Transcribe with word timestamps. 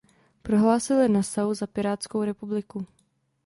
Prohlásili 0.41 1.09
Nassau 1.09 1.53
za 1.53 1.67
pirátskou 1.67 2.23
republiku. 2.23 2.85